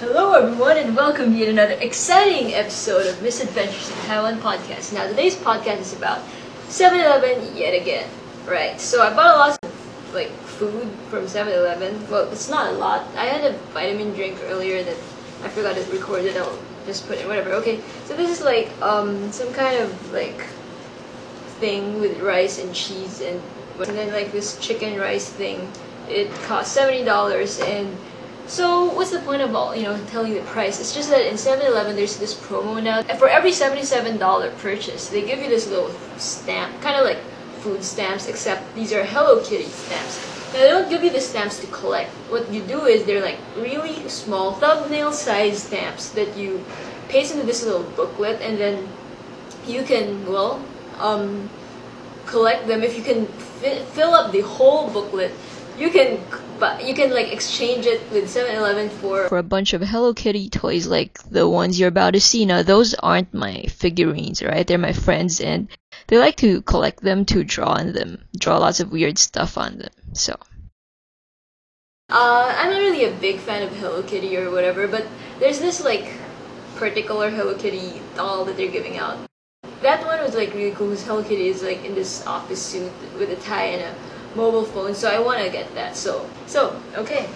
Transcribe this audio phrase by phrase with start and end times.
[0.00, 4.94] Hello, everyone, and welcome to another exciting episode of Misadventures in Taiwan podcast.
[4.94, 6.22] Now, today's podcast is about
[6.68, 8.08] 7-Eleven yet again.
[8.46, 12.08] Right, so I bought a lot of like food from 7-Eleven.
[12.08, 13.08] Well, it's not a lot.
[13.14, 14.96] I had a vitamin drink earlier that
[15.44, 16.34] I forgot to record it.
[16.34, 17.50] I'll just put it whatever.
[17.60, 20.46] Okay, so this is like um some kind of like
[21.60, 23.38] thing with rice and cheese and
[23.76, 25.70] and then like this chicken rice thing.
[26.08, 27.94] It cost seventy dollars and
[28.50, 30.80] so what's the point of all, you know, telling the price?
[30.80, 32.98] It's just that in 7-Eleven there's this promo now.
[33.08, 37.18] And for every $77 purchase, they give you this little stamp, kind of like
[37.60, 40.18] food stamps, except these are Hello Kitty stamps.
[40.52, 42.10] Now they don't give you the stamps to collect.
[42.28, 46.64] What you do is they're like really small thumbnail size stamps that you
[47.08, 48.88] paste into this little booklet and then
[49.64, 50.60] you can, well,
[50.98, 51.48] um,
[52.26, 52.82] collect them.
[52.82, 55.30] If you can fi- fill up the whole booklet,
[55.78, 56.18] you can
[56.60, 60.50] but you can like exchange it with 7-Eleven for for a bunch of Hello Kitty
[60.50, 62.44] toys like the ones you're about to see.
[62.44, 64.66] Now those aren't my figurines, right?
[64.66, 65.68] They're my friends and
[66.06, 69.78] they like to collect them to draw on them, draw lots of weird stuff on
[69.78, 69.94] them.
[70.12, 70.36] So
[72.10, 75.06] uh, I'm not really a big fan of Hello Kitty or whatever, but
[75.38, 76.12] there's this like
[76.76, 79.18] particular Hello Kitty doll that they're giving out.
[79.80, 82.92] That one was like really cool because Hello Kitty is like in this office suit
[83.18, 85.96] with a tie and a mobile phone, so I want to get that.
[85.96, 87.28] So, so okay.